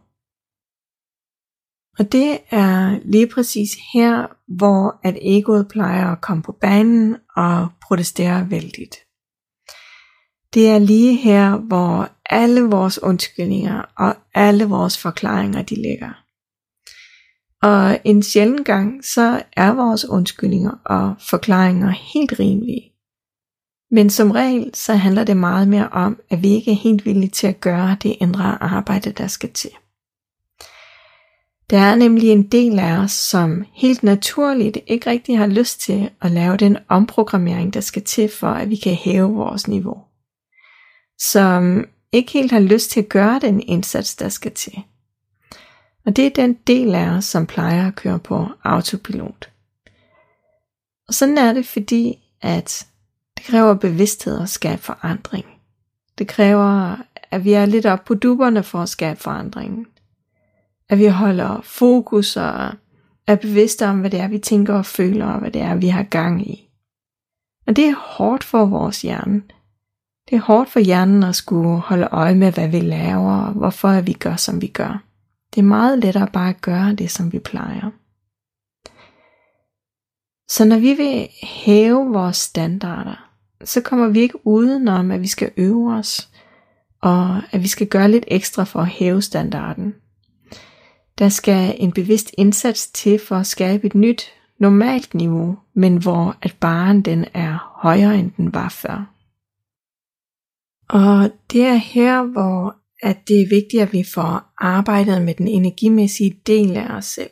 Og 2.00 2.12
det 2.12 2.40
er 2.52 3.00
lige 3.06 3.28
præcis 3.28 3.70
her, 3.94 4.28
hvor 4.48 5.00
at 5.04 5.18
egoet 5.22 5.68
plejer 5.68 6.12
at 6.12 6.22
komme 6.22 6.44
på 6.44 6.52
banen 6.62 7.16
og 7.36 7.68
protestere 7.82 8.50
vældigt. 8.50 8.96
Det 10.54 10.70
er 10.70 10.80
lige 10.80 11.16
her, 11.16 11.58
hvor 11.58 12.10
alle 12.30 12.62
vores 12.62 13.04
undskyldninger 13.04 13.82
og 13.98 14.16
alle 14.34 14.66
vores 14.66 14.98
forklaringer 14.98 15.62
de 15.62 15.76
ligger. 15.76 16.24
Og 17.64 18.00
en 18.04 18.24
sjælden 18.24 18.64
gang, 18.64 19.06
så 19.06 19.44
er 19.54 19.74
vores 19.74 20.06
undskyldninger 20.06 20.72
og 20.86 21.16
forklaringer 21.20 21.90
helt 21.90 22.40
rimelige. 22.40 22.94
Men 23.92 24.10
som 24.10 24.32
regel, 24.32 24.72
så 24.74 24.94
handler 24.94 25.24
det 25.24 25.38
meget 25.38 25.68
mere 25.68 25.90
om, 25.90 26.20
at 26.30 26.44
vi 26.44 26.50
ikke 26.50 26.72
er 26.72 26.76
helt 26.76 27.06
villige 27.06 27.30
til 27.30 27.48
at 27.48 27.62
gøre 27.62 27.98
det 28.04 28.16
indre 28.20 28.64
arbejde, 28.64 29.12
der 29.12 29.28
skal 29.28 29.54
til. 29.54 29.70
Der 31.70 31.78
er 31.78 31.96
nemlig 31.96 32.30
en 32.30 32.44
del 32.44 32.80
af 32.80 32.98
os, 32.98 33.12
som 33.12 33.66
helt 33.74 34.04
naturligt 34.04 34.78
ikke 34.88 35.10
rigtig 35.10 35.38
har 35.38 35.48
lyst 35.48 35.82
til 35.82 36.10
at 36.22 36.32
lave 36.32 36.58
den 36.58 36.78
omprogrammering, 36.88 37.74
der 37.74 37.82
skal 37.82 38.04
til 38.04 38.30
for, 38.30 38.48
at 38.48 38.70
vi 38.70 38.76
kan 38.76 38.94
hæve 38.94 39.34
vores 39.34 39.68
niveau. 39.68 39.98
Som 41.32 41.86
ikke 42.12 42.32
helt 42.32 42.52
har 42.52 42.60
lyst 42.60 42.92
til 42.92 43.00
at 43.00 43.10
gøre 43.10 43.40
den 43.40 43.62
indsats, 43.62 44.16
der 44.16 44.30
skal 44.30 44.52
til. 44.52 44.84
Og 46.06 46.16
det 46.16 46.26
er 46.26 46.30
den 46.30 46.54
del 46.54 46.96
af 46.96 47.10
os, 47.10 47.26
som 47.26 47.48
plejer 47.48 47.88
at 47.88 47.96
køre 47.96 48.20
på 48.20 48.48
autopilot. 48.64 49.50
Og 51.08 51.14
sådan 51.14 51.38
er 51.38 51.54
det, 51.54 51.66
fordi 51.66 52.18
at 52.42 52.88
det 53.38 53.46
kræver 53.46 53.74
bevidsthed 53.74 54.42
at 54.42 54.50
skabe 54.50 54.82
forandring. 54.82 55.46
Det 56.18 56.28
kræver, 56.28 56.96
at 57.32 57.44
vi 57.44 57.54
er 57.54 57.66
lidt 57.66 57.86
op 57.86 58.06
på 58.06 58.14
duberne 58.14 58.64
for 58.64 58.80
at 58.80 58.90
skabe 58.90 59.20
forandringen. 59.20 59.88
At 60.90 61.00
vi 61.00 61.06
holder 61.06 61.62
fokus 61.64 62.38
og 62.38 62.72
er 63.28 63.36
bevidste 63.36 63.88
om, 63.88 64.00
hvad 64.00 64.10
det 64.10 64.20
er, 64.20 64.28
vi 64.28 64.40
tænker 64.40 64.74
og 64.74 64.86
føler, 64.86 65.26
og 65.26 65.40
hvad 65.40 65.52
det 65.52 65.62
er, 65.62 65.76
vi 65.76 65.88
har 65.88 66.04
gang 66.04 66.48
i. 66.50 66.70
Og 67.68 67.76
det 67.76 67.86
er 67.86 67.96
hårdt 67.96 68.44
for 68.44 68.66
vores 68.66 69.02
hjerne. 69.02 69.42
Det 70.30 70.36
er 70.36 70.42
hårdt 70.42 70.70
for 70.70 70.80
hjernen 70.80 71.24
at 71.24 71.36
skulle 71.36 71.80
holde 71.80 72.08
øje 72.12 72.36
med, 72.36 72.54
hvad 72.54 72.68
vi 72.68 72.80
laver, 72.80 73.34
og 73.34 73.54
hvorfor 73.54 74.02
vi 74.02 74.14
gør, 74.14 74.36
som 74.36 74.62
vi 74.62 74.68
gør. 74.68 75.04
Det 75.56 75.62
er 75.62 75.66
meget 75.66 76.00
lettere 76.00 76.28
bare 76.34 76.50
at 76.50 76.62
gøre 76.62 76.94
det, 76.94 77.12
som 77.12 77.32
vi 77.32 77.40
plejer. 77.40 77.92
Så 80.50 80.66
når 80.66 80.80
vi 80.80 80.94
vil 80.94 81.28
hæve 81.44 82.14
vores 82.14 82.38
standarder, 82.38 83.30
så 83.64 83.82
kommer 83.82 84.08
vi 84.08 84.20
ikke 84.20 84.48
udenom, 84.48 85.12
at 85.12 85.22
vi 85.22 85.28
skal 85.28 85.52
øve 85.58 85.94
os, 85.94 86.30
og 87.02 87.42
at 87.52 87.62
vi 87.62 87.68
skal 87.68 87.88
gøre 87.88 88.12
lidt 88.12 88.26
ekstra 88.28 88.64
for 88.64 88.80
at 88.80 88.88
hæve 88.88 89.22
standarden. 89.22 89.96
Der 91.24 91.30
skal 91.30 91.76
en 91.80 91.92
bevidst 91.92 92.32
indsats 92.38 92.88
til 92.88 93.20
for 93.20 93.36
at 93.36 93.48
skabe 93.48 93.88
et 93.88 93.96
nyt, 93.96 94.34
normalt 94.60 95.14
niveau, 95.14 95.58
men 95.74 95.98
hvor 95.98 96.38
at 96.42 96.56
baren 96.60 97.02
den 97.02 97.26
er 97.34 97.80
højere 97.82 98.20
end 98.20 98.32
den 98.38 98.54
var 98.54 98.70
før. 98.70 99.14
Og 100.90 101.32
det 101.52 101.62
er 101.62 101.76
her, 101.76 102.24
hvor 102.24 102.76
at 103.02 103.28
det 103.28 103.42
er 103.42 103.50
vigtigt, 103.50 103.82
at 103.82 103.94
vi 103.94 104.04
får 104.14 104.54
arbejdet 104.58 105.22
med 105.22 105.34
den 105.34 105.48
energimæssige 105.48 106.42
del 106.48 106.78
af 106.78 106.96
os 106.96 107.06
selv. 107.06 107.32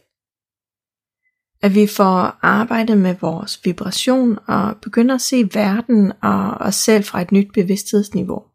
At 1.61 1.75
vi 1.75 1.87
får 1.87 2.39
arbejdet 2.41 2.97
med 2.97 3.15
vores 3.21 3.61
vibration 3.65 4.39
og 4.47 4.77
begynder 4.81 5.15
at 5.15 5.21
se 5.21 5.49
verden 5.53 6.11
og 6.21 6.53
os 6.53 6.75
selv 6.75 7.03
fra 7.03 7.21
et 7.21 7.31
nyt 7.31 7.53
bevidsthedsniveau. 7.53 8.50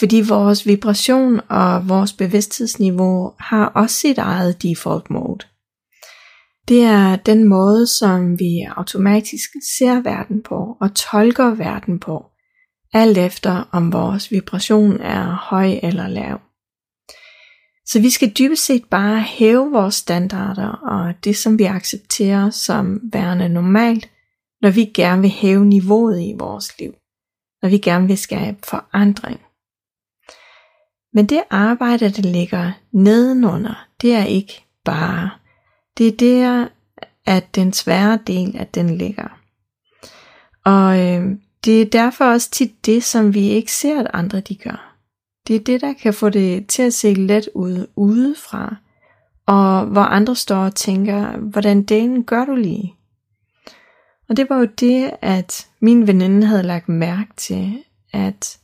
Fordi 0.00 0.22
vores 0.28 0.66
vibration 0.66 1.40
og 1.48 1.88
vores 1.88 2.12
bevidsthedsniveau 2.12 3.32
har 3.38 3.66
også 3.66 3.96
sit 3.96 4.18
eget 4.18 4.62
default 4.62 5.10
mode. 5.10 5.46
Det 6.68 6.82
er 6.82 7.16
den 7.16 7.48
måde, 7.48 7.86
som 7.86 8.38
vi 8.38 8.66
automatisk 8.76 9.50
ser 9.76 10.00
verden 10.00 10.42
på 10.42 10.76
og 10.80 10.94
tolker 10.94 11.54
verden 11.54 12.00
på 12.00 12.24
alt 12.92 13.18
efter 13.18 13.68
om 13.72 13.92
vores 13.92 14.30
vibration 14.30 15.00
er 15.00 15.46
høj 15.50 15.80
eller 15.82 16.08
lav. 16.08 16.40
Så 17.86 18.00
vi 18.00 18.10
skal 18.10 18.32
dybest 18.38 18.66
set 18.66 18.84
bare 18.90 19.20
hæve 19.20 19.72
vores 19.72 19.94
standarder 19.94 20.68
og 20.68 21.14
det, 21.24 21.36
som 21.36 21.58
vi 21.58 21.64
accepterer 21.64 22.50
som 22.50 23.00
værende 23.12 23.48
normalt, 23.48 24.10
når 24.62 24.70
vi 24.70 24.84
gerne 24.94 25.20
vil 25.22 25.30
hæve 25.30 25.64
niveauet 25.64 26.20
i 26.20 26.34
vores 26.38 26.78
liv, 26.78 26.92
når 27.62 27.68
vi 27.68 27.78
gerne 27.78 28.06
vil 28.06 28.18
skabe 28.18 28.58
forandring. 28.68 29.40
Men 31.12 31.26
det 31.26 31.42
arbejde, 31.50 32.10
der 32.10 32.22
ligger 32.22 32.72
nedenunder, 32.92 33.86
det 34.02 34.14
er 34.14 34.24
ikke 34.24 34.64
bare. 34.84 35.30
Det 35.98 36.06
er 36.08 36.16
der, 36.16 36.68
at 37.26 37.54
den 37.54 37.72
svære 37.72 38.18
del, 38.26 38.56
at 38.56 38.74
den 38.74 38.96
ligger. 38.96 39.38
Og 40.64 41.00
øh, 41.00 41.36
det 41.64 41.82
er 41.82 41.86
derfor 41.86 42.24
også 42.24 42.50
tit 42.50 42.86
det, 42.86 43.04
som 43.04 43.34
vi 43.34 43.48
ikke 43.48 43.72
ser, 43.72 44.00
at 44.00 44.10
andre 44.12 44.40
de 44.40 44.54
gør. 44.54 44.96
Det 45.46 45.56
er 45.56 45.60
det, 45.60 45.80
der 45.80 45.92
kan 45.92 46.14
få 46.14 46.28
det 46.28 46.66
til 46.66 46.82
at 46.82 46.94
se 46.94 47.14
let 47.14 47.48
ud 47.54 47.86
udefra, 47.96 48.76
og 49.46 49.86
hvor 49.86 50.00
andre 50.00 50.36
står 50.36 50.56
og 50.56 50.74
tænker, 50.74 51.36
hvordan 51.36 51.82
den 51.82 52.24
gør 52.24 52.44
du 52.44 52.54
lige? 52.54 52.94
Og 54.28 54.36
det 54.36 54.50
var 54.50 54.58
jo 54.58 54.64
det, 54.64 55.10
at 55.22 55.68
min 55.80 56.06
veninde 56.06 56.46
havde 56.46 56.62
lagt 56.62 56.88
mærke 56.88 57.30
til, 57.36 57.84
at 58.12 58.58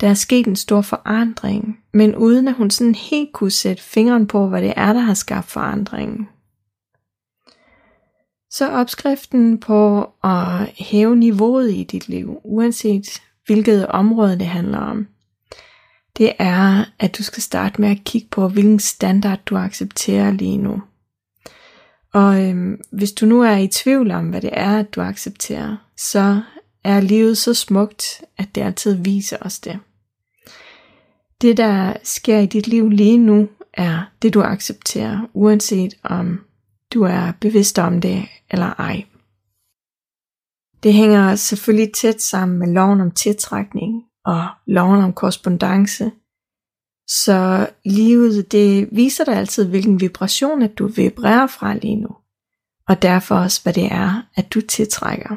der 0.00 0.08
er 0.08 0.14
sket 0.14 0.46
en 0.46 0.56
stor 0.56 0.80
forandring, 0.80 1.78
men 1.92 2.16
uden 2.16 2.48
at 2.48 2.54
hun 2.54 2.70
sådan 2.70 2.94
helt 2.94 3.32
kunne 3.32 3.50
sætte 3.50 3.82
fingeren 3.82 4.26
på, 4.26 4.48
hvad 4.48 4.62
det 4.62 4.72
er, 4.76 4.92
der 4.92 5.00
har 5.00 5.14
skabt 5.14 5.50
forandringen. 5.50 6.28
Så 8.50 8.70
opskriften 8.70 9.60
på 9.60 10.10
at 10.24 10.68
hæve 10.78 11.16
niveauet 11.16 11.72
i 11.72 11.84
dit 11.84 12.08
liv, 12.08 12.40
uanset 12.44 13.22
hvilket 13.46 13.86
område 13.86 14.38
det 14.38 14.46
handler 14.46 14.78
om, 14.78 15.06
det 16.18 16.32
er, 16.38 16.84
at 16.98 17.18
du 17.18 17.22
skal 17.22 17.42
starte 17.42 17.80
med 17.80 17.88
at 17.88 18.04
kigge 18.04 18.28
på, 18.30 18.48
hvilken 18.48 18.80
standard 18.80 19.40
du 19.46 19.56
accepterer 19.56 20.30
lige 20.30 20.58
nu. 20.58 20.82
Og 22.14 22.42
øhm, 22.44 22.80
hvis 22.92 23.12
du 23.12 23.26
nu 23.26 23.42
er 23.42 23.56
i 23.56 23.68
tvivl 23.68 24.10
om, 24.10 24.28
hvad 24.28 24.40
det 24.40 24.50
er, 24.52 24.78
at 24.78 24.94
du 24.94 25.00
accepterer, 25.00 25.76
så 25.96 26.40
er 26.84 27.00
livet 27.00 27.38
så 27.38 27.54
smukt, 27.54 28.24
at 28.38 28.54
det 28.54 28.60
altid 28.60 28.94
viser 28.94 29.36
os 29.40 29.58
det. 29.58 29.78
Det, 31.40 31.56
der 31.56 31.96
sker 32.02 32.38
i 32.38 32.46
dit 32.46 32.66
liv 32.66 32.88
lige 32.88 33.18
nu, 33.18 33.48
er 33.74 34.12
det, 34.22 34.34
du 34.34 34.42
accepterer, 34.42 35.30
uanset 35.34 35.94
om 36.02 36.40
du 36.94 37.02
er 37.02 37.32
bevidst 37.40 37.78
om 37.78 38.00
det 38.00 38.28
eller 38.50 38.66
ej. 38.66 39.04
Det 40.82 40.92
hænger 40.92 41.34
selvfølgelig 41.34 41.92
tæt 41.92 42.22
sammen 42.22 42.58
med 42.58 42.68
loven 42.68 43.00
om 43.00 43.10
tiltrækning 43.10 44.02
og 44.24 44.48
loven 44.66 45.04
om 45.04 45.12
korrespondence. 45.12 46.12
Så 47.08 47.70
livet 47.84 48.52
det 48.52 48.88
viser 48.92 49.24
dig 49.24 49.34
altid, 49.34 49.68
hvilken 49.68 50.00
vibration 50.00 50.62
at 50.62 50.78
du 50.78 50.86
vibrerer 50.86 51.46
fra 51.46 51.74
lige 51.74 51.96
nu. 51.96 52.16
Og 52.88 53.02
derfor 53.02 53.34
også, 53.34 53.62
hvad 53.62 53.72
det 53.72 53.92
er, 53.92 54.22
at 54.36 54.54
du 54.54 54.60
tiltrækker. 54.60 55.36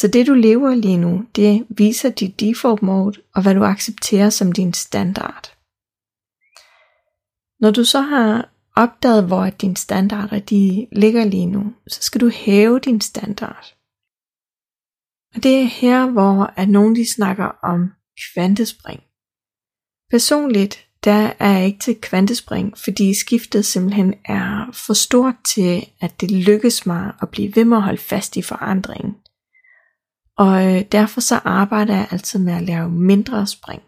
Så 0.00 0.08
det 0.08 0.26
du 0.26 0.34
lever 0.34 0.74
lige 0.74 0.96
nu, 0.96 1.24
det 1.36 1.66
viser 1.68 2.10
dit 2.10 2.40
default 2.40 2.82
mode 2.82 3.20
og 3.34 3.42
hvad 3.42 3.54
du 3.54 3.64
accepterer 3.64 4.30
som 4.30 4.52
din 4.52 4.72
standard. 4.72 5.54
Når 7.60 7.70
du 7.70 7.84
så 7.84 8.00
har 8.00 8.50
opdaget, 8.76 9.26
hvor 9.26 9.50
dine 9.50 9.76
standarder 9.76 10.38
de 10.38 10.86
ligger 10.92 11.24
lige 11.24 11.46
nu, 11.46 11.74
så 11.88 12.02
skal 12.02 12.20
du 12.20 12.28
hæve 12.28 12.78
din 12.78 13.00
standard. 13.00 13.74
Og 15.34 15.42
det 15.42 15.60
er 15.60 15.64
her, 15.64 16.10
hvor 16.10 16.52
at 16.56 16.68
nogen 16.68 16.96
de 16.96 17.12
snakker 17.14 17.44
om 17.62 17.92
kvantespring. 18.34 19.00
Personligt, 20.10 20.88
der 21.04 21.32
er 21.38 21.52
jeg 21.52 21.66
ikke 21.66 21.78
til 21.78 22.00
kvantespring, 22.00 22.78
fordi 22.78 23.14
skiftet 23.14 23.64
simpelthen 23.64 24.14
er 24.24 24.70
for 24.86 24.94
stort 24.94 25.34
til, 25.54 25.86
at 26.00 26.20
det 26.20 26.30
lykkes 26.30 26.86
mig 26.86 27.12
at 27.22 27.28
blive 27.30 27.56
ved 27.56 27.64
med 27.64 27.76
at 27.76 27.82
holde 27.82 28.02
fast 28.02 28.36
i 28.36 28.42
forandringen. 28.42 29.14
Og 30.38 30.66
øh, 30.66 30.82
derfor 30.92 31.20
så 31.20 31.40
arbejder 31.44 31.94
jeg 31.94 32.08
altid 32.10 32.38
med 32.38 32.52
at 32.52 32.62
lave 32.62 32.90
mindre 32.90 33.46
spring. 33.46 33.82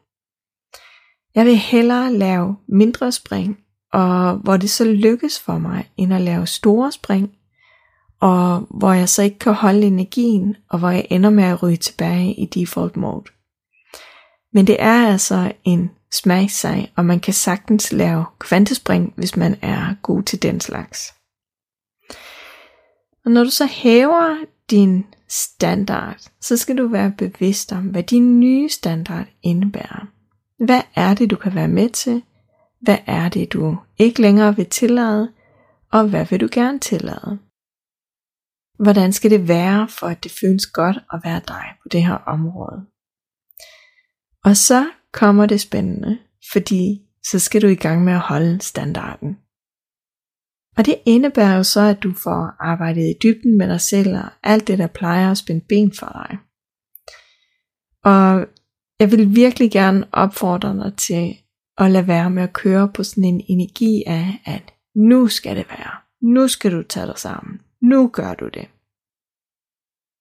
Jeg 1.34 1.46
vil 1.46 1.56
hellere 1.56 2.12
lave 2.12 2.56
mindre 2.68 3.12
spring, 3.12 3.58
og 3.92 4.36
hvor 4.36 4.56
det 4.56 4.70
så 4.70 4.84
lykkes 4.84 5.40
for 5.40 5.58
mig, 5.58 5.90
end 5.96 6.14
at 6.14 6.20
lave 6.20 6.46
store 6.46 6.92
spring, 6.92 7.30
og 8.20 8.66
hvor 8.70 8.92
jeg 8.92 9.08
så 9.08 9.22
ikke 9.22 9.38
kan 9.38 9.54
holde 9.54 9.86
energien, 9.86 10.56
og 10.70 10.78
hvor 10.78 10.90
jeg 10.90 11.06
ender 11.10 11.30
med 11.30 11.44
at 11.44 11.62
ryge 11.62 11.76
tilbage 11.76 12.34
i 12.34 12.46
default 12.46 12.96
mode. 12.96 13.24
Men 14.52 14.66
det 14.66 14.76
er 14.78 15.08
altså 15.08 15.52
en 15.64 15.90
smagsag, 16.12 16.92
og 16.96 17.04
man 17.04 17.20
kan 17.20 17.34
sagtens 17.34 17.92
lave 17.92 18.24
kvantespring, 18.38 19.12
hvis 19.16 19.36
man 19.36 19.58
er 19.62 19.94
god 20.02 20.22
til 20.22 20.42
den 20.42 20.60
slags. 20.60 21.14
Og 23.24 23.30
når 23.30 23.44
du 23.44 23.50
så 23.50 23.66
hæver 23.66 24.36
din 24.70 25.06
standard, 25.30 26.30
så 26.40 26.56
skal 26.56 26.78
du 26.78 26.88
være 26.88 27.12
bevidst 27.18 27.72
om, 27.72 27.84
hvad 27.84 28.02
din 28.02 28.40
nye 28.40 28.68
standard 28.68 29.26
indebærer. 29.42 30.06
Hvad 30.64 30.82
er 30.94 31.14
det, 31.14 31.30
du 31.30 31.36
kan 31.36 31.54
være 31.54 31.68
med 31.68 31.88
til? 31.88 32.22
Hvad 32.80 32.98
er 33.06 33.28
det, 33.28 33.52
du 33.52 33.76
ikke 33.98 34.22
længere 34.22 34.56
vil 34.56 34.66
tillade? 34.66 35.32
Og 35.92 36.08
hvad 36.08 36.26
vil 36.26 36.40
du 36.40 36.48
gerne 36.52 36.78
tillade? 36.78 37.38
Hvordan 38.84 39.12
skal 39.12 39.30
det 39.30 39.48
være, 39.48 39.88
for 39.88 40.06
at 40.06 40.24
det 40.24 40.32
føles 40.40 40.66
godt 40.66 40.96
at 41.12 41.20
være 41.24 41.40
dig 41.48 41.64
på 41.82 41.88
det 41.88 42.04
her 42.04 42.14
område? 42.14 42.86
Og 44.44 44.56
så 44.56 44.90
kommer 45.12 45.46
det 45.46 45.60
spændende, 45.60 46.18
fordi 46.52 47.02
så 47.30 47.38
skal 47.38 47.62
du 47.62 47.66
i 47.66 47.74
gang 47.74 48.04
med 48.04 48.12
at 48.12 48.20
holde 48.20 48.60
standarden. 48.60 49.36
Og 50.76 50.86
det 50.86 50.96
indebærer 51.06 51.56
jo 51.56 51.62
så, 51.62 51.80
at 51.80 52.02
du 52.02 52.12
får 52.12 52.56
arbejdet 52.60 53.02
i 53.02 53.18
dybden 53.22 53.58
med 53.58 53.68
dig 53.68 53.80
selv 53.80 54.16
og 54.16 54.28
alt 54.42 54.66
det, 54.66 54.78
der 54.78 54.86
plejer 54.86 55.30
at 55.30 55.38
spænde 55.38 55.64
ben 55.68 55.92
for 55.92 56.06
dig. 56.06 56.38
Og 58.04 58.46
jeg 59.00 59.10
vil 59.10 59.34
virkelig 59.34 59.70
gerne 59.70 60.06
opfordre 60.12 60.74
dig 60.74 60.96
til 60.96 61.36
at 61.78 61.90
lade 61.90 62.06
være 62.06 62.30
med 62.30 62.42
at 62.42 62.52
køre 62.52 62.88
på 62.94 63.02
sådan 63.02 63.24
en 63.24 63.44
energi 63.48 64.02
af, 64.06 64.42
at 64.44 64.74
nu 64.94 65.28
skal 65.28 65.56
det 65.56 65.66
være. 65.68 65.92
Nu 66.22 66.48
skal 66.48 66.72
du 66.72 66.82
tage 66.82 67.06
dig 67.06 67.18
sammen. 67.18 67.60
Nu 67.82 68.08
gør 68.08 68.34
du 68.34 68.48
det. 68.48 68.68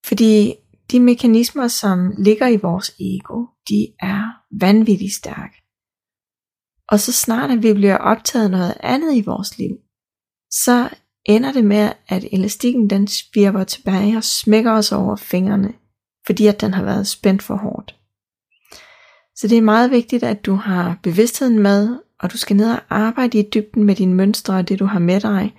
Fordi 0.06 0.56
de 0.91 1.00
mekanismer, 1.00 1.68
som 1.68 2.13
ligger 2.18 2.48
i 2.48 2.58
vores 2.58 2.91
ego, 3.00 3.46
de 3.70 3.88
er 4.00 4.24
vanvittigt 4.60 5.13
stærke. 5.13 5.56
Og 6.88 7.00
så 7.00 7.12
snart 7.13 7.51
at 7.51 7.63
vi 7.63 7.74
bliver 7.74 7.98
optaget 7.98 8.51
noget 8.51 8.74
andet 8.79 9.15
i 9.15 9.22
vores 9.22 9.58
liv, 9.58 9.77
så 10.51 10.89
ender 11.25 11.51
det 11.51 11.65
med, 11.65 11.91
at 12.08 12.25
elastikken 12.32 12.89
den 12.89 13.08
svirper 13.08 13.63
tilbage 13.63 14.18
og 14.18 14.24
smækker 14.24 14.72
os 14.72 14.91
over 14.91 15.15
fingrene, 15.15 15.74
fordi 16.25 16.48
at 16.48 16.62
den 16.62 16.74
har 16.74 16.84
været 16.84 17.08
spændt 17.08 17.44
for 17.44 17.56
hårdt. 17.56 17.96
Så 19.36 19.48
det 19.48 19.58
er 19.58 19.62
meget 19.62 19.91
vigtigt, 19.91 20.24
at 20.24 20.46
du 20.46 20.56
har 20.56 21.00
bevidstheden 21.03 21.60
med, 21.60 21.98
og 22.20 22.32
du 22.32 22.38
skal 22.38 22.56
ned 22.56 22.72
og 22.72 22.82
arbejde 22.89 23.39
i 23.39 23.50
dybden 23.53 23.84
med 23.84 23.96
dine 23.96 24.13
mønstre 24.13 24.58
og 24.58 24.70
det 24.70 24.79
du 24.79 24.86
har 24.86 25.00
med 25.00 25.22
dig, 25.22 25.56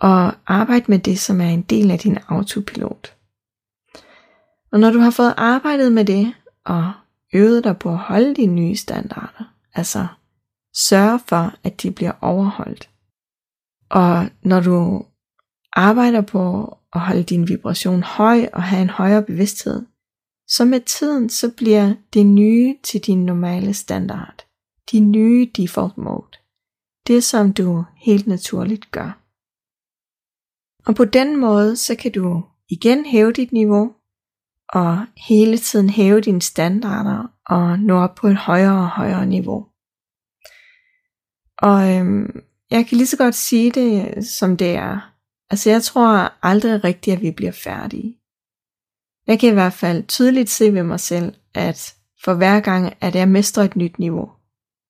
og 0.00 0.32
arbejde 0.46 0.84
med 0.88 0.98
det, 0.98 1.18
som 1.18 1.40
er 1.40 1.48
en 1.48 1.62
del 1.62 1.90
af 1.90 1.98
din 1.98 2.18
autopilot. 2.28 3.16
Og 4.72 4.80
når 4.80 4.90
du 4.90 4.98
har 4.98 5.10
fået 5.10 5.34
arbejdet 5.36 5.92
med 5.92 6.04
det, 6.04 6.34
og 6.64 6.92
øvet 7.32 7.64
dig 7.64 7.78
på 7.78 7.90
at 7.90 7.98
holde 7.98 8.34
dine 8.34 8.54
nye 8.54 8.76
standarder, 8.76 9.54
altså 9.74 10.06
sørge 10.74 11.20
for, 11.28 11.54
at 11.64 11.82
de 11.82 11.90
bliver 11.90 12.12
overholdt. 12.20 12.88
Og 13.94 14.30
når 14.42 14.60
du 14.60 15.06
arbejder 15.72 16.20
på 16.20 16.76
at 16.92 17.00
holde 17.00 17.22
din 17.22 17.48
vibration 17.48 18.02
høj 18.02 18.48
og 18.52 18.62
have 18.62 18.82
en 18.82 18.90
højere 18.90 19.22
bevidsthed, 19.22 19.86
så 20.48 20.64
med 20.64 20.80
tiden 20.80 21.30
så 21.30 21.54
bliver 21.56 21.94
det 22.14 22.26
nye 22.26 22.76
til 22.82 23.00
din 23.00 23.24
normale 23.24 23.74
standard. 23.74 24.46
Din 24.90 25.10
nye 25.10 25.50
default 25.56 25.98
mode. 25.98 26.38
Det 27.06 27.24
som 27.24 27.52
du 27.52 27.84
helt 27.96 28.26
naturligt 28.26 28.90
gør. 28.90 29.20
Og 30.86 30.94
på 30.94 31.04
den 31.04 31.40
måde 31.40 31.76
så 31.76 31.96
kan 31.96 32.12
du 32.12 32.44
igen 32.68 33.04
hæve 33.04 33.32
dit 33.32 33.52
niveau 33.52 33.92
og 34.68 35.06
hele 35.28 35.58
tiden 35.58 35.90
hæve 35.90 36.20
dine 36.20 36.42
standarder 36.42 37.26
og 37.46 37.78
nå 37.78 37.96
op 37.96 38.14
på 38.14 38.26
et 38.26 38.36
højere 38.36 38.78
og 38.78 38.88
højere 38.88 39.26
niveau. 39.26 39.66
Og 41.58 41.96
øhm, 41.96 42.44
jeg 42.74 42.86
kan 42.86 42.96
lige 42.96 43.06
så 43.06 43.16
godt 43.16 43.34
sige 43.34 43.70
det, 43.70 44.26
som 44.26 44.56
det 44.56 44.70
er. 44.70 45.14
Altså 45.50 45.70
jeg 45.70 45.82
tror 45.82 46.32
aldrig 46.42 46.84
rigtigt, 46.84 47.16
at 47.16 47.22
vi 47.22 47.30
bliver 47.30 47.52
færdige. 47.52 48.18
Jeg 49.26 49.40
kan 49.40 49.50
i 49.50 49.52
hvert 49.52 49.72
fald 49.72 50.06
tydeligt 50.06 50.50
se 50.50 50.72
ved 50.72 50.82
mig 50.82 51.00
selv, 51.00 51.34
at 51.54 51.94
for 52.24 52.34
hver 52.34 52.60
gang, 52.60 52.94
at 53.00 53.14
jeg 53.14 53.28
mestrer 53.28 53.64
et 53.64 53.76
nyt 53.76 53.98
niveau, 53.98 54.30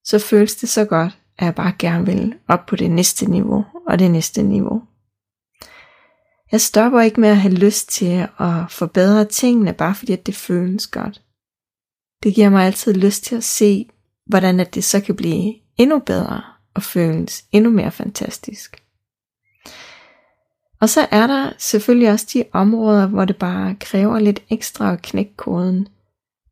så 0.05 0.19
føles 0.19 0.57
det 0.57 0.69
så 0.69 0.85
godt, 0.85 1.19
at 1.39 1.45
jeg 1.45 1.55
bare 1.55 1.73
gerne 1.79 2.07
vil 2.07 2.35
op 2.49 2.67
på 2.67 2.77
det 2.77 2.91
næste 2.91 3.31
niveau 3.31 3.65
og 3.87 3.99
det 3.99 4.11
næste 4.11 4.43
niveau. 4.43 4.83
Jeg 6.53 6.61
stopper 6.61 7.01
ikke 7.01 7.21
med 7.21 7.29
at 7.29 7.37
have 7.37 7.55
lyst 7.55 7.89
til 7.89 8.29
at 8.39 8.55
forbedre 8.71 9.25
tingene, 9.25 9.73
bare 9.73 9.95
fordi 9.95 10.13
at 10.13 10.27
det 10.27 10.35
føles 10.35 10.87
godt. 10.87 11.23
Det 12.23 12.35
giver 12.35 12.49
mig 12.49 12.67
altid 12.67 12.95
lyst 12.95 13.25
til 13.25 13.37
at 13.37 13.45
se, 13.45 13.89
hvordan 14.27 14.61
at 14.61 14.75
det 14.75 14.85
så 14.85 15.01
kan 15.01 15.17
blive 15.17 15.55
endnu 15.79 15.99
bedre 15.99 16.54
og 16.75 16.83
føles 16.83 17.45
endnu 17.53 17.71
mere 17.71 17.91
fantastisk. 17.91 18.85
Og 20.81 20.89
så 20.89 21.07
er 21.11 21.27
der 21.27 21.53
selvfølgelig 21.59 22.11
også 22.11 22.27
de 22.35 22.45
områder, 22.53 23.07
hvor 23.07 23.25
det 23.25 23.37
bare 23.37 23.75
kræver 23.75 24.19
lidt 24.19 24.43
ekstra 24.51 24.93
at 24.93 25.03
knække 25.03 25.37
koden. 25.37 25.89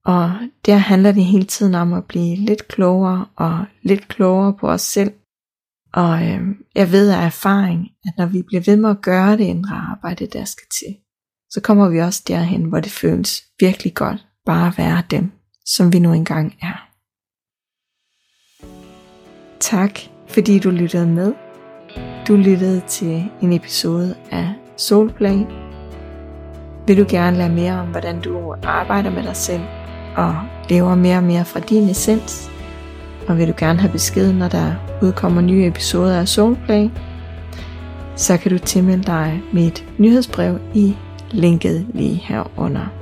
Og 0.05 0.33
der 0.67 0.77
handler 0.77 1.13
det 1.13 1.25
hele 1.25 1.45
tiden 1.45 1.75
om 1.75 1.93
at 1.93 2.05
blive 2.05 2.37
lidt 2.37 2.69
klogere 2.69 3.27
og 3.37 3.65
lidt 3.83 4.09
klogere 4.09 4.55
på 4.61 4.69
os 4.69 4.83
selv. 4.83 5.13
Og 5.93 6.29
øh, 6.29 6.41
jeg 6.75 6.93
ved 6.93 7.11
af 7.11 7.27
erfaring, 7.27 7.89
at 8.05 8.13
når 8.19 8.27
vi 8.27 8.43
bliver 8.43 8.63
ved 8.67 8.77
med 8.77 8.91
at 8.91 9.03
gøre 9.03 9.33
det 9.33 9.45
indre 9.45 9.77
arbejde, 9.77 10.27
der 10.27 10.45
skal 10.45 10.67
til, 10.81 10.97
så 11.51 11.61
kommer 11.61 11.89
vi 11.89 12.01
også 12.01 12.23
derhen, 12.29 12.65
hvor 12.65 12.81
det 12.81 12.93
føles 12.93 13.43
virkelig 13.61 13.95
godt 13.95 14.27
bare 14.47 14.67
at 14.67 14.79
være 14.79 15.03
dem, 15.11 15.33
som 15.67 15.93
vi 15.93 15.99
nu 15.99 16.13
engang 16.13 16.55
er. 16.63 16.89
Tak, 19.61 19.99
fordi 20.33 20.59
du 20.59 20.71
lyttede 20.71 21.07
med. 21.07 21.33
Du 22.29 22.37
lyttede 22.37 22.81
til 22.81 23.25
en 23.41 23.53
episode 23.53 24.15
af 24.31 24.49
Soulplay. 24.77 25.39
Vil 26.87 26.99
du 26.99 27.05
gerne 27.09 27.37
lære 27.37 27.49
mere 27.49 27.81
om, 27.81 27.87
hvordan 27.87 28.21
du 28.21 28.55
arbejder 28.63 29.11
med 29.11 29.23
dig 29.23 29.37
selv 29.37 29.63
og 30.17 30.35
lever 30.69 30.95
mere 30.95 31.17
og 31.17 31.25
mere 31.25 31.45
fra 31.45 31.61
din 31.61 31.89
essens? 31.89 32.51
Og 33.29 33.39
vil 33.39 33.49
du 33.49 33.55
gerne 33.57 33.79
have 33.81 33.93
besked, 33.93 34.33
når 34.33 34.49
der 34.49 34.73
udkommer 35.03 35.41
nye 35.41 35.67
episoder 35.67 36.21
af 36.21 36.29
Soulplay? 36.29 36.89
Så 38.17 38.37
kan 38.37 38.51
du 38.51 38.59
tilmelde 38.59 39.03
dig 39.03 39.43
mit 39.53 39.87
nyhedsbrev 39.99 40.59
i 40.75 40.97
linket 41.31 41.87
lige 41.95 42.15
herunder. 42.15 43.02